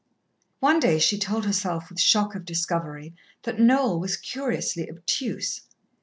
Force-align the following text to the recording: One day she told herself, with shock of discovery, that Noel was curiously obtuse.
One 0.59 0.79
day 0.79 0.97
she 0.97 1.19
told 1.19 1.45
herself, 1.45 1.87
with 1.91 1.99
shock 1.99 2.33
of 2.33 2.43
discovery, 2.43 3.13
that 3.43 3.59
Noel 3.59 3.99
was 3.99 4.17
curiously 4.17 4.89
obtuse. 4.89 5.61